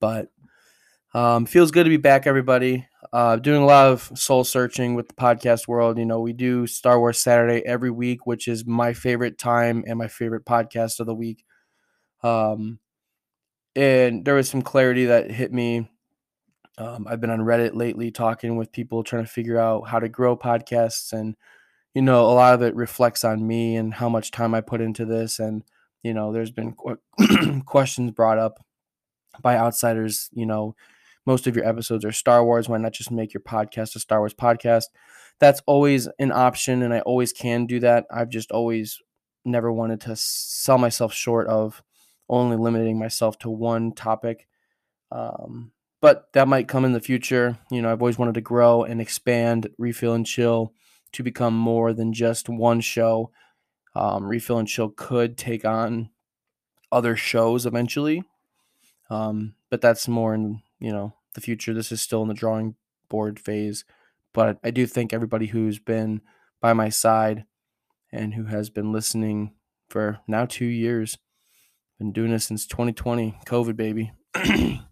But 0.00 0.30
um, 1.14 1.46
feels 1.46 1.70
good 1.70 1.84
to 1.84 1.90
be 1.90 1.96
back, 1.96 2.26
everybody. 2.26 2.88
Uh, 3.12 3.36
doing 3.36 3.62
a 3.62 3.66
lot 3.66 3.92
of 3.92 4.10
soul 4.14 4.44
searching 4.44 4.94
with 4.94 5.08
the 5.08 5.14
podcast 5.14 5.68
world. 5.68 5.98
You 5.98 6.06
know, 6.06 6.20
we 6.20 6.32
do 6.32 6.66
Star 6.66 6.98
Wars 6.98 7.18
Saturday 7.18 7.64
every 7.64 7.90
week, 7.90 8.26
which 8.26 8.48
is 8.48 8.66
my 8.66 8.94
favorite 8.94 9.38
time 9.38 9.84
and 9.86 9.98
my 9.98 10.08
favorite 10.08 10.44
podcast 10.44 10.98
of 11.00 11.06
the 11.06 11.14
week. 11.14 11.44
Um, 12.22 12.80
and 13.76 14.24
there 14.24 14.34
was 14.34 14.48
some 14.48 14.62
clarity 14.62 15.06
that 15.06 15.30
hit 15.30 15.52
me. 15.52 15.88
Um, 16.78 17.06
I've 17.08 17.20
been 17.20 17.30
on 17.30 17.40
Reddit 17.40 17.74
lately 17.74 18.10
talking 18.10 18.56
with 18.56 18.72
people 18.72 19.04
trying 19.04 19.24
to 19.24 19.30
figure 19.30 19.58
out 19.58 19.88
how 19.88 19.98
to 19.98 20.08
grow 20.08 20.36
podcasts. 20.36 21.12
And, 21.12 21.36
you 21.94 22.02
know, 22.02 22.22
a 22.24 22.32
lot 22.32 22.54
of 22.54 22.62
it 22.62 22.74
reflects 22.74 23.24
on 23.24 23.46
me 23.46 23.76
and 23.76 23.92
how 23.94 24.08
much 24.08 24.30
time 24.30 24.54
I 24.54 24.60
put 24.62 24.80
into 24.80 25.04
this. 25.04 25.38
And, 25.38 25.64
you 26.02 26.14
know, 26.14 26.32
there's 26.32 26.50
been 26.50 26.72
qu- 26.72 27.60
questions 27.66 28.10
brought 28.12 28.38
up 28.38 28.64
by 29.40 29.56
outsiders, 29.56 30.28
you 30.32 30.46
know, 30.46 30.74
most 31.26 31.46
of 31.46 31.54
your 31.54 31.66
episodes 31.66 32.04
are 32.04 32.12
Star 32.12 32.44
Wars. 32.44 32.68
Why 32.68 32.78
not 32.78 32.92
just 32.92 33.10
make 33.10 33.32
your 33.32 33.42
podcast 33.42 33.94
a 33.94 34.00
Star 34.00 34.18
Wars 34.18 34.34
podcast? 34.34 34.86
That's 35.38 35.62
always 35.66 36.08
an 36.18 36.32
option, 36.32 36.82
and 36.82 36.92
I 36.92 37.00
always 37.00 37.32
can 37.32 37.66
do 37.66 37.80
that. 37.80 38.06
I've 38.10 38.28
just 38.28 38.50
always 38.50 39.00
never 39.44 39.72
wanted 39.72 40.00
to 40.02 40.16
sell 40.16 40.78
myself 40.78 41.12
short 41.12 41.46
of 41.48 41.82
only 42.28 42.56
limiting 42.56 42.98
myself 42.98 43.38
to 43.40 43.50
one 43.50 43.92
topic. 43.92 44.46
Um, 45.10 45.72
but 46.02 46.32
that 46.32 46.48
might 46.48 46.68
come 46.68 46.84
in 46.84 46.92
the 46.92 47.00
future. 47.00 47.56
You 47.70 47.80
know, 47.80 47.90
I've 47.90 48.02
always 48.02 48.18
wanted 48.18 48.34
to 48.34 48.42
grow 48.42 48.82
and 48.82 49.00
expand 49.00 49.68
Refill 49.78 50.12
and 50.12 50.26
Chill 50.26 50.74
to 51.12 51.22
become 51.22 51.56
more 51.56 51.92
than 51.94 52.12
just 52.12 52.48
one 52.48 52.80
show. 52.80 53.30
Um, 53.94 54.24
Refill 54.24 54.58
and 54.58 54.68
Chill 54.68 54.90
could 54.90 55.38
take 55.38 55.64
on 55.64 56.10
other 56.90 57.16
shows 57.16 57.64
eventually, 57.64 58.24
um, 59.08 59.54
but 59.70 59.80
that's 59.80 60.08
more 60.08 60.34
in 60.34 60.60
you 60.80 60.90
know 60.90 61.14
the 61.34 61.40
future. 61.40 61.72
This 61.72 61.92
is 61.92 62.02
still 62.02 62.22
in 62.22 62.28
the 62.28 62.34
drawing 62.34 62.74
board 63.08 63.38
phase, 63.38 63.84
but 64.34 64.58
I 64.64 64.70
do 64.72 64.86
think 64.86 65.12
everybody 65.12 65.46
who's 65.46 65.78
been 65.78 66.20
by 66.60 66.72
my 66.72 66.88
side 66.88 67.44
and 68.10 68.34
who 68.34 68.44
has 68.46 68.70
been 68.70 68.92
listening 68.92 69.52
for 69.88 70.18
now 70.26 70.46
two 70.46 70.66
years, 70.66 71.18
been 71.98 72.12
doing 72.12 72.32
this 72.32 72.44
since 72.46 72.66
2020, 72.66 73.38
COVID 73.46 73.76
baby. 73.76 74.12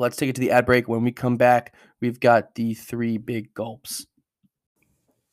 Let's 0.00 0.16
take 0.16 0.30
it 0.30 0.34
to 0.36 0.40
the 0.40 0.50
ad 0.50 0.66
break. 0.66 0.88
When 0.88 1.04
we 1.04 1.12
come 1.12 1.36
back, 1.36 1.74
we've 2.00 2.20
got 2.20 2.54
the 2.54 2.74
three 2.74 3.18
big 3.18 3.54
gulps. 3.54 4.06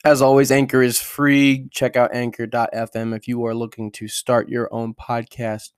As 0.05 0.21
always, 0.21 0.51
Anchor 0.51 0.81
is 0.81 0.99
free. 0.99 1.67
Check 1.71 1.95
out 1.95 2.13
anchor.fm 2.13 3.15
if 3.15 3.27
you 3.27 3.45
are 3.45 3.55
looking 3.55 3.91
to 3.93 4.07
start 4.07 4.49
your 4.49 4.71
own 4.71 4.93
podcast 4.93 5.71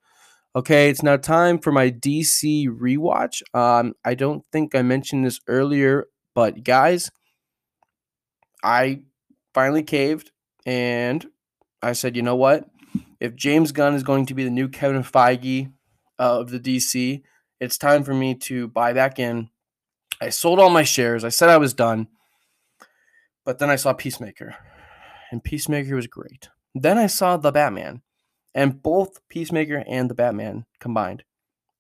Okay, 0.56 0.90
it's 0.90 1.04
now 1.04 1.16
time 1.16 1.60
for 1.60 1.72
my 1.72 1.92
DC 1.92 2.68
rewatch. 2.68 3.44
Um, 3.54 3.94
I 4.04 4.16
don't 4.16 4.44
think 4.52 4.74
I 4.74 4.82
mentioned 4.82 5.24
this 5.24 5.40
earlier, 5.48 6.08
but 6.34 6.64
guys, 6.64 7.12
I 8.64 9.04
finally 9.54 9.84
caved 9.84 10.32
and 10.66 11.24
I 11.84 11.94
said, 11.94 12.16
you 12.16 12.24
know 12.24 12.36
what? 12.36 12.68
If 13.20 13.36
James 13.36 13.72
Gunn 13.72 13.94
is 13.94 14.02
going 14.02 14.26
to 14.26 14.34
be 14.34 14.44
the 14.44 14.50
new 14.50 14.68
Kevin 14.68 15.04
Feige 15.04 15.72
of 16.18 16.50
the 16.50 16.60
DC, 16.60 17.22
it's 17.60 17.78
time 17.78 18.04
for 18.04 18.14
me 18.14 18.36
to 18.36 18.68
buy 18.68 18.94
back 18.94 19.20
in. 19.20 19.50
I 20.22 20.30
sold 20.30 20.60
all 20.60 20.70
my 20.70 20.84
shares. 20.84 21.24
I 21.24 21.30
said 21.30 21.50
I 21.50 21.58
was 21.58 21.74
done. 21.74 22.08
But 23.46 23.60
then 23.60 23.70
I 23.70 23.78
saw 23.78 23.94
Peacemaker, 23.94 24.56
and 25.32 25.44
Peacemaker 25.44 25.96
was 25.96 26.08
great. 26.08 26.50
Then 26.76 26.98
I 26.98 27.08
saw 27.08 27.38
The 27.38 27.52
Batman, 27.52 28.02
and 28.54 28.82
both 28.84 29.28
Peacemaker 29.30 29.84
and 29.88 30.10
the 30.10 30.14
Batman 30.14 30.66
combined 30.80 31.24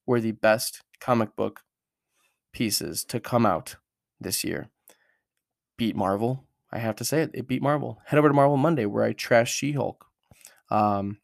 were 0.06 0.20
the 0.20 0.32
best 0.32 0.82
comic 1.00 1.36
book 1.36 1.62
pieces 2.54 3.04
to 3.06 3.20
come 3.20 3.46
out 3.46 3.76
this 4.20 4.44
year. 4.44 4.70
Beat 5.78 5.96
Marvel. 5.96 6.46
I 6.72 6.80
have 6.80 6.96
to 6.98 7.06
say 7.06 7.22
it. 7.22 7.32
It 7.34 7.48
beat 7.48 7.62
Marvel. 7.62 8.02
Head 8.06 8.18
over 8.18 8.28
to 8.28 8.34
Marvel 8.34 8.58
Monday 8.58 8.86
where 8.86 9.04
I 9.04 9.14
trash 9.14 9.54
She 9.54 9.74
Hulk. 9.74 10.06
Um, 10.70 11.20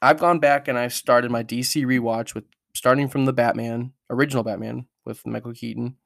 I've 0.00 0.18
gone 0.18 0.38
back 0.38 0.68
and 0.68 0.78
I've 0.78 0.92
started 0.92 1.30
my 1.30 1.42
DC 1.42 1.84
rewatch 1.84 2.34
with 2.34 2.44
starting 2.78 3.08
from 3.08 3.26
the 3.26 3.32
Batman, 3.32 3.92
original 4.08 4.44
Batman 4.44 4.86
with 5.04 5.26
Michael 5.26 5.52
Keaton. 5.52 5.96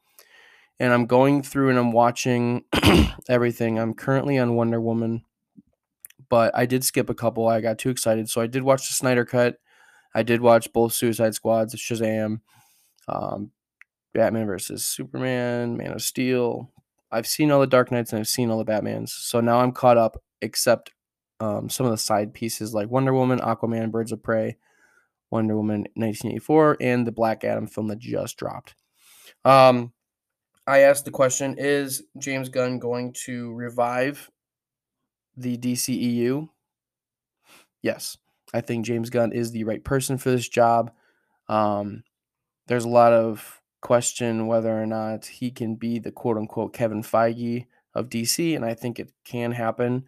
And 0.80 0.92
I'm 0.92 1.06
going 1.06 1.42
through 1.42 1.70
and 1.70 1.78
I'm 1.78 1.92
watching 1.92 2.64
everything. 3.28 3.78
I'm 3.78 3.94
currently 3.94 4.38
on 4.38 4.56
Wonder 4.56 4.80
Woman 4.80 5.22
but 6.32 6.50
I 6.56 6.64
did 6.64 6.82
skip 6.82 7.10
a 7.10 7.14
couple. 7.14 7.46
I 7.46 7.60
got 7.60 7.78
too 7.78 7.90
excited. 7.90 8.26
So 8.30 8.40
I 8.40 8.46
did 8.46 8.62
watch 8.62 8.88
the 8.88 8.94
Snyder 8.94 9.26
Cut. 9.26 9.58
I 10.14 10.22
did 10.22 10.40
watch 10.40 10.72
both 10.72 10.94
Suicide 10.94 11.34
Squads, 11.34 11.74
Shazam, 11.74 12.40
um, 13.06 13.50
Batman 14.14 14.46
versus 14.46 14.82
Superman, 14.82 15.76
Man 15.76 15.92
of 15.92 16.00
Steel. 16.00 16.70
I've 17.10 17.26
seen 17.26 17.50
all 17.50 17.60
the 17.60 17.66
Dark 17.66 17.92
Knights 17.92 18.14
and 18.14 18.20
I've 18.20 18.28
seen 18.28 18.50
all 18.50 18.56
the 18.56 18.64
Batmans. 18.64 19.10
So 19.10 19.42
now 19.42 19.60
I'm 19.60 19.72
caught 19.72 19.98
up, 19.98 20.22
except 20.40 20.92
um, 21.38 21.68
some 21.68 21.84
of 21.84 21.92
the 21.92 21.98
side 21.98 22.32
pieces 22.32 22.72
like 22.72 22.88
Wonder 22.88 23.12
Woman, 23.12 23.38
Aquaman, 23.38 23.90
Birds 23.90 24.10
of 24.10 24.22
Prey, 24.22 24.56
Wonder 25.32 25.56
Woman 25.56 25.80
1984, 25.94 26.76
and 26.80 27.06
the 27.06 27.12
Black 27.12 27.42
Adam 27.42 27.66
film 27.66 27.88
that 27.88 27.98
just 27.98 28.36
dropped. 28.36 28.74
Um, 29.44 29.92
I 30.66 30.80
asked 30.80 31.06
the 31.06 31.10
question 31.10 31.56
Is 31.58 32.02
James 32.18 32.50
Gunn 32.50 32.78
going 32.78 33.14
to 33.24 33.52
revive 33.54 34.30
the 35.36 35.56
DCEU? 35.56 36.48
Yes, 37.80 38.18
I 38.52 38.60
think 38.60 38.84
James 38.84 39.10
Gunn 39.10 39.32
is 39.32 39.50
the 39.50 39.64
right 39.64 39.82
person 39.82 40.18
for 40.18 40.30
this 40.30 40.48
job. 40.48 40.92
Um, 41.48 42.04
there's 42.68 42.84
a 42.84 42.90
lot 42.90 43.12
of 43.12 43.60
question 43.80 44.46
whether 44.46 44.80
or 44.80 44.86
not 44.86 45.26
he 45.26 45.50
can 45.50 45.74
be 45.74 45.98
the 45.98 46.12
quote 46.12 46.36
unquote 46.36 46.74
Kevin 46.74 47.02
Feige 47.02 47.66
of 47.94 48.10
DC, 48.10 48.54
and 48.54 48.64
I 48.64 48.74
think 48.74 49.00
it 49.00 49.10
can 49.24 49.52
happen. 49.52 50.04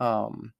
Um, 0.00 0.54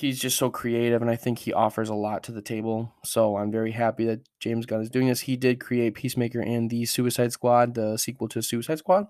he's 0.00 0.18
just 0.18 0.38
so 0.38 0.50
creative, 0.50 1.02
and 1.02 1.10
I 1.10 1.16
think 1.16 1.38
he 1.38 1.52
offers 1.52 1.88
a 1.88 1.94
lot 1.94 2.22
to 2.24 2.32
the 2.32 2.42
table. 2.42 2.94
So 3.04 3.36
I'm 3.36 3.52
very 3.52 3.72
happy 3.72 4.04
that 4.06 4.28
James 4.38 4.66
Gunn 4.66 4.80
is 4.80 4.90
doing 4.90 5.08
this. 5.08 5.20
He 5.20 5.36
did 5.36 5.60
create 5.60 5.94
Peacemaker 5.94 6.40
and 6.40 6.70
the 6.70 6.84
Suicide 6.86 7.32
Squad, 7.32 7.74
the 7.74 7.96
sequel 7.96 8.28
to 8.28 8.42
Suicide 8.42 8.78
Squad. 8.78 9.06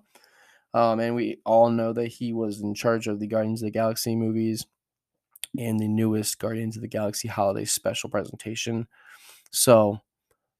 Um, 0.73 0.99
and 0.99 1.15
we 1.15 1.39
all 1.45 1.69
know 1.69 1.93
that 1.93 2.07
he 2.07 2.33
was 2.33 2.61
in 2.61 2.73
charge 2.73 3.07
of 3.07 3.19
the 3.19 3.27
Guardians 3.27 3.61
of 3.61 3.67
the 3.67 3.71
Galaxy 3.71 4.15
movies 4.15 4.65
and 5.57 5.79
the 5.79 5.87
newest 5.87 6.39
Guardians 6.39 6.75
of 6.75 6.81
the 6.81 6.87
Galaxy 6.87 7.27
holiday 7.27 7.65
special 7.65 8.09
presentation. 8.09 8.87
So, 9.51 9.99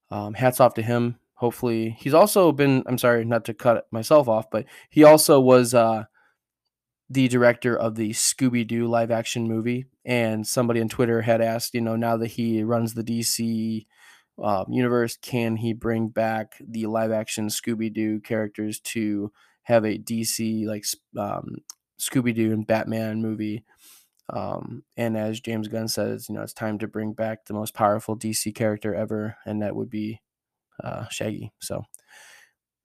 um, 0.10 0.34
hats 0.34 0.60
off 0.60 0.74
to 0.76 0.82
him. 0.82 1.18
Hopefully, 1.36 1.96
he's 2.00 2.14
also 2.14 2.52
been, 2.52 2.84
I'm 2.86 2.98
sorry, 2.98 3.24
not 3.26 3.46
to 3.46 3.54
cut 3.54 3.88
myself 3.92 4.28
off, 4.28 4.52
but 4.52 4.66
he 4.90 5.04
also 5.04 5.40
was 5.40 5.74
uh, 5.74 6.04
the 7.12 7.28
director 7.28 7.76
of 7.78 7.96
the 7.96 8.12
Scooby 8.12 8.66
Doo 8.66 8.88
live 8.88 9.12
action 9.12 9.48
movie. 9.48 9.86
And 10.06 10.48
somebody 10.48 10.80
on 10.80 10.88
Twitter 10.88 11.22
had 11.22 11.42
asked, 11.42 11.74
you 11.74 11.82
know, 11.82 11.98
now 11.98 12.16
that 12.18 12.28
he 12.28 12.64
runs 12.64 12.94
the 12.94 13.04
DC 13.04 13.86
um, 14.42 14.66
universe, 14.70 15.18
can 15.22 15.58
he 15.58 15.74
bring 15.74 16.08
back 16.08 16.54
the 16.60 16.86
live 16.86 17.12
action 17.12 17.50
Scooby 17.50 17.94
Doo 17.94 18.22
characters 18.22 18.80
to 18.80 19.32
have 19.64 19.84
a 19.84 19.98
DC 19.98 20.66
like 20.66 20.86
um, 21.18 21.58
Scooby 22.00 22.34
Doo 22.34 22.54
and 22.54 22.66
Batman 22.66 23.22
movie. 23.22 23.66
Um, 24.30 24.84
and 24.96 25.18
as 25.18 25.42
James 25.42 25.68
Gunn 25.68 25.90
says, 25.90 26.30
you 26.30 26.36
know, 26.36 26.42
it's 26.42 26.54
time 26.54 26.80
to 26.80 26.88
bring 26.88 27.12
back 27.12 27.46
the 27.46 27.54
most 27.54 27.74
powerful 27.74 28.18
DC 28.18 28.56
character 28.56 28.96
ever, 28.96 29.36
and 29.46 29.62
that 29.62 29.76
would 29.76 29.90
be 29.90 30.22
uh, 30.82 31.08
Shaggy. 31.10 31.52
So, 31.60 31.84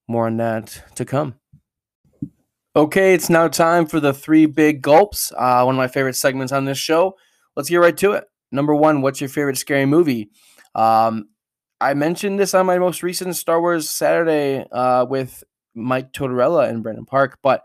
more 0.09 0.27
on 0.27 0.37
that 0.39 0.83
to 0.97 1.05
come. 1.05 1.37
Okay, 2.77 3.15
it's 3.15 3.31
now 3.31 3.49
time 3.49 3.87
for 3.87 4.01
the 4.01 4.13
three 4.13 4.45
big 4.45 4.83
gulps. 4.83 5.33
Uh, 5.35 5.63
one 5.63 5.75
of 5.75 5.79
my 5.79 5.89
favorite 5.89 6.15
segments 6.15 6.53
on 6.53 6.67
this 6.67 6.77
show. 6.77 7.17
Let's 7.57 7.71
get 7.71 7.79
right 7.79 7.97
to 7.97 8.13
it. 8.13 8.25
Number 8.53 8.75
one, 8.75 9.01
what's 9.01 9.19
your 9.19 9.31
favorite 9.31 9.57
scary 9.57 9.87
movie? 9.87 10.29
Um, 10.75 11.31
I 11.81 11.95
mentioned 11.95 12.39
this 12.39 12.53
on 12.53 12.67
my 12.67 12.79
most 12.79 13.03
recent 13.03 13.35
Star 13.35 13.63
Wars 13.63 13.89
Saturday 13.89 14.67
uh, 14.71 15.07
with 15.09 15.43
Mike 15.75 16.13
Tortorella 16.13 16.69
and 16.69 16.83
Brendan 16.83 17.07
Park, 17.07 17.39
but 17.43 17.63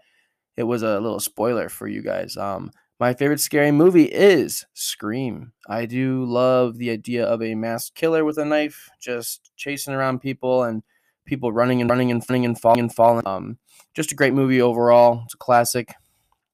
it 0.56 0.64
was 0.64 0.82
a 0.82 1.02
little 1.02 1.20
spoiler 1.20 1.68
for 1.68 1.90
you 1.90 2.02
guys. 2.02 2.38
Um, 2.38 2.72
my 2.98 3.14
favorite 3.14 3.42
scary 3.42 3.72
movie 3.72 4.06
is 4.06 4.66
Scream. 4.76 5.52
I 5.68 5.88
do 5.88 6.24
love 6.24 6.78
the 6.78 6.90
idea 6.90 7.26
of 7.26 7.44
a 7.44 7.56
masked 7.56 7.98
killer 7.98 8.24
with 8.24 8.38
a 8.38 8.46
knife 8.46 8.90
just 9.02 9.52
chasing 9.58 9.94
around 9.94 10.20
people 10.20 10.64
and 10.64 10.84
people 11.26 11.52
running 11.52 11.82
and 11.82 11.90
running 11.90 12.12
and 12.12 12.24
running 12.30 12.46
and 12.46 12.60
falling 12.60 12.80
and 12.80 12.96
falling. 12.96 13.28
Um, 13.28 13.58
just 13.94 14.12
a 14.12 14.16
great 14.16 14.34
movie 14.34 14.62
overall. 14.62 15.22
It's 15.26 15.34
a 15.34 15.38
classic. 15.38 15.94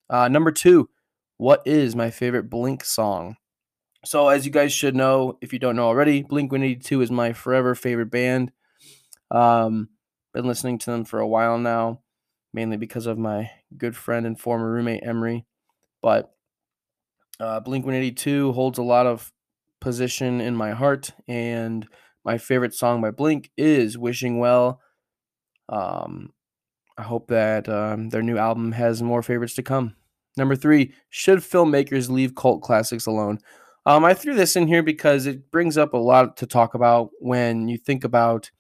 Uh, 0.10 0.28
number 0.28 0.52
two, 0.52 0.90
what 1.38 1.62
is 1.66 1.96
my 1.96 2.10
favorite 2.10 2.50
Blink 2.50 2.84
song? 2.84 3.38
So, 4.06 4.30
as 4.30 4.46
you 4.46 4.52
guys 4.52 4.72
should 4.72 4.96
know, 4.96 5.38
if 5.42 5.52
you 5.54 5.60
don't 5.60 5.76
know 5.76 5.88
already, 5.88 6.24
Blink 6.24 6.52
182 6.52 7.02
is 7.02 7.12
my 7.12 7.34
forever 7.34 7.76
favorite 7.76 8.12
band. 8.12 8.52
Um, 9.32 9.90
been 10.34 10.46
listening 10.46 10.78
to 10.80 10.92
them 10.92 11.04
for 11.04 11.20
a 11.20 11.28
while 11.28 11.58
now, 11.58 12.02
mainly 12.54 12.78
because 12.78 13.06
of 13.06 13.18
my 13.18 13.52
good 13.76 13.96
friend 13.96 14.26
and 14.26 14.40
former 14.40 14.72
roommate 14.72 15.06
Emery. 15.06 15.46
But 16.02 16.32
uh, 17.40 17.60
Blink 17.60 17.86
182 17.86 18.54
holds 18.54 18.78
a 18.78 18.84
lot 18.84 19.08
of 19.08 19.34
position 19.82 20.42
in 20.42 20.56
my 20.56 20.72
heart, 20.72 21.12
and 21.28 21.88
my 22.24 22.38
favorite 22.38 22.74
song 22.74 23.02
by 23.02 23.12
Blink 23.12 23.52
is 23.58 23.98
Wishing 23.98 24.40
Well. 24.40 24.80
Um, 25.70 26.32
I 26.98 27.04
hope 27.04 27.28
that 27.28 27.70
um, 27.70 28.10
their 28.10 28.24
new 28.24 28.38
album 28.38 28.72
has 28.72 29.04
more 29.04 29.22
favorites 29.22 29.54
to 29.56 29.64
come. 29.64 29.96
Number 30.36 30.56
three, 30.56 30.94
should 31.10 31.40
filmmakers 31.40 32.10
leave 32.10 32.36
cult 32.36 32.62
classics 32.62 33.06
alone? 33.06 33.40
Um, 33.86 34.04
I 34.04 34.14
threw 34.14 34.36
this 34.36 34.56
in 34.56 34.68
here 34.68 34.84
because 34.84 35.26
it 35.26 35.50
brings 35.52 35.78
up 35.78 35.94
a 35.94 35.98
lot 35.98 36.38
to 36.38 36.46
talk 36.46 36.74
about 36.74 37.10
when 37.20 37.68
you 37.68 37.78
think 37.78 38.04
about 38.04 38.52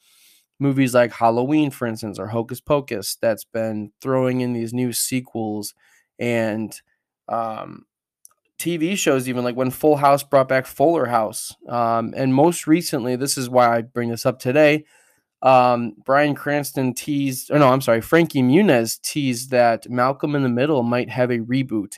movies 0.59 0.93
like 0.93 1.11
Halloween, 1.11 1.69
for 1.69 1.85
instance, 1.85 2.17
or 2.17 2.27
Hocus 2.27 2.61
Pocus, 2.61 3.15
that's 3.21 3.43
been 3.43 3.91
throwing 4.01 4.41
in 4.41 4.53
these 4.53 4.73
new 4.73 4.93
sequels 4.93 5.73
and 6.17 6.79
um, 7.27 7.85
TV 8.57 8.97
shows, 8.97 9.29
even 9.29 9.43
like 9.43 9.55
when 9.55 9.69
Full 9.69 9.97
House 9.97 10.23
brought 10.23 10.47
back 10.47 10.65
Fuller 10.65 11.07
House. 11.07 11.55
Um, 11.67 12.13
and 12.15 12.33
most 12.33 12.65
recently, 12.65 13.15
this 13.15 13.37
is 13.37 13.49
why 13.49 13.77
I 13.77 13.81
bring 13.81 14.09
this 14.09 14.25
up 14.25 14.39
today. 14.39 14.85
Um, 15.41 15.93
Bryan 16.03 16.35
Cranston 16.35 16.93
teased, 16.93 17.51
or 17.51 17.59
no, 17.59 17.69
I'm 17.69 17.81
sorry, 17.81 18.01
Frankie 18.01 18.41
Muniz 18.41 18.99
teased 19.01 19.51
that 19.51 19.89
Malcolm 19.89 20.35
in 20.35 20.43
the 20.43 20.49
Middle 20.49 20.83
might 20.83 21.09
have 21.09 21.29
a 21.29 21.39
reboot. 21.39 21.97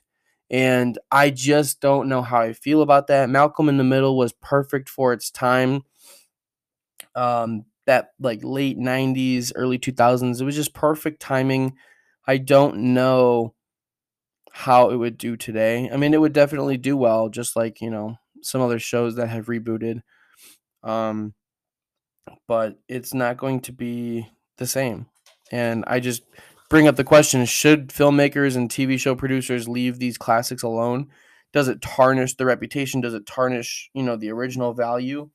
And 0.50 0.98
I 1.12 1.30
just 1.30 1.80
don't 1.80 2.10
know 2.10 2.22
how 2.22 2.42
I 2.42 2.54
feel 2.54 2.82
about 2.82 3.08
that. 3.08 3.30
Malcolm 3.30 3.70
in 3.70 3.78
the 3.78 3.84
Middle 3.84 4.18
was 4.18 4.34
perfect 4.34 4.90
for 4.90 5.14
its 5.14 5.30
time. 5.30 5.84
Um, 7.16 7.66
that 7.86 8.12
like 8.20 8.42
late 8.44 8.78
90s, 8.78 9.52
early 9.56 9.80
2000s, 9.80 10.42
it 10.42 10.46
was 10.46 10.56
just 10.56 10.74
perfect 10.74 11.22
timing. 11.22 11.76
I 12.28 12.38
don't 12.38 12.94
know 12.94 13.54
how 14.52 14.90
it 14.90 14.96
would 14.98 15.18
do 15.18 15.38
today. 15.38 15.90
I 15.92 15.98
mean, 15.98 16.14
it 16.14 16.22
would 16.22 16.34
definitely 16.34 16.78
do 16.78 16.98
well, 16.98 17.30
just 17.30 17.56
like, 17.56 17.82
you 17.82 17.90
know, 17.90 18.18
some 18.42 18.62
other 18.62 18.80
shows 18.80 19.16
that 19.16 19.28
have 19.28 19.46
rebooted. 19.46 20.02
Um, 20.84 21.34
but 22.48 22.80
it's 22.88 23.14
not 23.14 23.38
going 23.38 23.62
to 23.62 23.72
be 23.72 24.28
the 24.58 24.68
same. 24.68 25.08
And 25.52 25.84
I 25.88 26.00
just 26.00 26.24
bring 26.70 26.88
up 26.88 26.96
the 26.96 27.04
question 27.04 27.46
should 27.46 27.90
filmmakers 27.90 28.56
and 28.56 28.70
TV 28.70 29.00
show 29.00 29.16
producers 29.16 29.68
leave 29.68 30.00
these 30.00 30.18
classics 30.18 30.64
alone? 30.64 31.08
Does 31.52 31.68
it 31.68 31.82
tarnish 31.82 32.36
the 32.36 32.46
reputation? 32.46 33.02
Does 33.02 33.16
it 33.16 33.26
tarnish, 33.26 33.90
you 33.94 34.04
know, 34.04 34.16
the 34.16 34.32
original 34.32 34.74
value? 34.74 35.30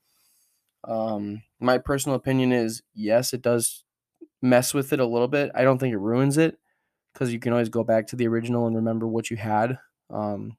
Um, 0.85 1.41
my 1.59 1.77
personal 1.77 2.15
opinion 2.15 2.51
is 2.51 2.81
yes, 2.93 3.33
it 3.33 3.41
does 3.41 3.83
mess 4.41 4.73
with 4.73 4.93
it 4.93 4.99
a 4.99 5.05
little 5.05 5.27
bit. 5.27 5.51
I 5.53 5.63
don't 5.63 5.77
think 5.77 5.93
it 5.93 5.97
ruins 5.97 6.37
it 6.37 6.57
because 7.13 7.33
you 7.33 7.39
can 7.39 7.51
always 7.51 7.69
go 7.69 7.83
back 7.83 8.07
to 8.07 8.15
the 8.15 8.27
original 8.27 8.67
and 8.67 8.75
remember 8.75 9.07
what 9.07 9.29
you 9.29 9.37
had. 9.37 9.77
Um, 10.09 10.57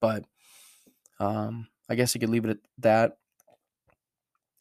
but 0.00 0.24
um, 1.18 1.68
I 1.88 1.94
guess 1.94 2.14
you 2.14 2.20
could 2.20 2.30
leave 2.30 2.44
it 2.44 2.50
at 2.50 2.58
that. 2.78 3.16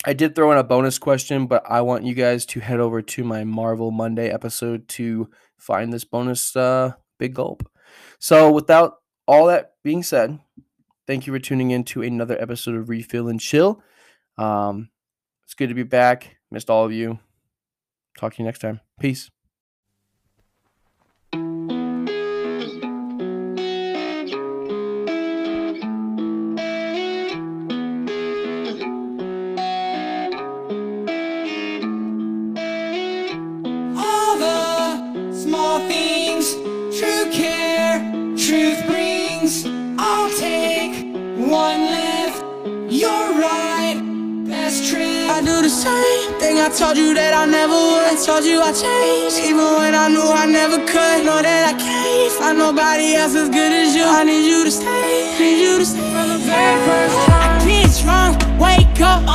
I 0.08 0.14
did 0.14 0.36
throw 0.36 0.52
in 0.52 0.58
a 0.60 0.64
bonus 0.64 1.00
question, 1.00 1.48
but 1.48 1.64
I 1.68 1.82
want 1.82 2.04
you 2.06 2.14
guys 2.14 2.46
to 2.48 2.60
head 2.60 2.80
over 2.80 3.02
to 3.02 3.24
my 3.24 3.44
Marvel 3.44 3.90
Monday 3.90 4.30
episode 4.30 4.88
to 4.90 5.30
find 5.58 5.92
this 5.92 6.04
bonus 6.04 6.56
uh, 6.56 6.94
big 7.18 7.34
gulp. 7.34 7.68
So, 8.20 8.52
without 8.52 8.98
all 9.28 9.48
that 9.48 9.74
being 9.84 10.04
said, 10.04 10.38
thank 11.08 11.26
you 11.26 11.34
for 11.34 11.40
tuning 11.40 11.72
in 11.72 11.84
to 11.86 12.04
another 12.04 12.40
episode 12.40 12.76
of 12.76 12.90
Refill 12.90 13.28
and 13.28 13.42
Chill. 13.42 13.82
Um, 14.38 14.90
it's 15.44 15.56
good 15.56 15.70
to 15.70 15.76
be 15.76 15.84
back. 15.84 16.38
Missed 16.52 16.70
all 16.70 16.86
of 16.86 16.92
you. 16.92 17.18
Talk 18.18 18.36
to 18.36 18.44
you 18.44 18.46
next 18.46 18.60
time. 18.60 18.82
Peace. 19.00 19.32
I 48.66 48.72
changed, 48.74 49.38
even 49.46 49.78
when 49.78 49.94
I 49.94 50.08
knew 50.08 50.26
I 50.26 50.48
never 50.48 50.78
could. 50.78 51.24
Know 51.24 51.40
that 51.40 51.70
I 51.70 51.78
can't 51.78 52.34
find 52.34 52.58
nobody 52.58 53.14
else 53.14 53.36
as 53.36 53.48
good 53.48 53.72
as 53.72 53.96
you. 53.96 54.04
I 54.04 54.24
need 54.24 54.42
you 54.42 54.64
to 54.64 54.72
stay, 54.72 55.38
need 55.38 55.62
you 55.62 55.78
to 55.78 55.86
stay 55.86 56.02
from 56.02 56.30
the 56.30 56.40
very 56.40 56.80
first 56.88 57.16
time. 57.28 57.62
I 57.62 57.66
get 57.68 57.94
drunk, 58.02 58.42
wake 58.60 59.02
up, 59.02 59.35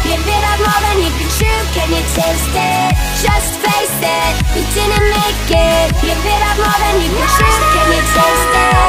make 0.00 0.06
it. 0.06 0.10
You 0.10 0.16
bit 0.24 0.44
off 0.44 0.60
more 0.60 0.80
than 0.80 0.96
you 1.04 1.10
could 1.18 1.30
chew. 1.36 1.58
Can 1.74 1.88
you 1.90 2.02
taste 2.14 2.54
it? 2.54 2.92
Just 3.20 3.60
face 3.60 4.00
it, 4.00 4.32
you 4.56 4.64
didn't 4.72 5.06
make 5.12 5.50
it. 5.50 5.92
You 6.02 6.14
bit 6.24 6.42
off 6.42 6.56
more 6.58 6.78
than 6.80 7.00
you 7.04 7.10
could 7.10 7.30
chew. 7.36 7.52
Can 7.74 7.86
you 7.92 8.02
taste 8.16 8.54
it? 8.56 8.88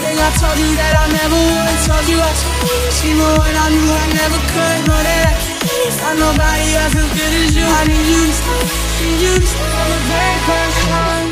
Thing 0.00 0.18
I 0.18 0.30
told 0.36 0.58
you 0.58 0.76
that 0.76 0.94
I 0.96 1.06
never 1.12 1.40
would. 1.40 1.78
Told 1.86 2.06
you 2.08 2.18
I 2.20 2.30
changed, 2.36 3.04
even 3.08 3.30
when 3.40 3.54
I 3.56 3.66
knew 3.72 3.88
I 3.88 4.06
never 4.12 4.40
could. 4.52 4.78
Know 4.86 5.00
that 5.00 5.22
I 5.26 5.34
can't 5.64 5.94
find 5.96 6.18
nobody 6.20 6.74
else 6.76 6.94
as 6.94 7.08
good 7.16 7.32
as 7.32 7.56
you. 7.56 7.64
I 7.64 7.82
need 7.88 8.06
you 8.06 8.26
to 8.26 8.34
stay, 8.36 8.64
need 9.00 9.20
you 9.24 9.34
to 9.40 9.46
stay 9.46 9.66
from 9.72 9.88
the 9.90 10.00
very 10.06 10.38
first 10.46 10.78
time. 10.86 11.28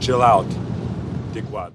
Chill 0.00 0.22
out, 0.22 0.46
adequado. 1.30 1.68